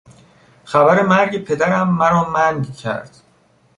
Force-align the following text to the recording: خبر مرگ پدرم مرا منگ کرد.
خبر 0.63 1.01
مرگ 1.03 1.43
پدرم 1.43 1.89
مرا 1.89 2.29
منگ 2.29 2.73
کرد. 2.75 3.15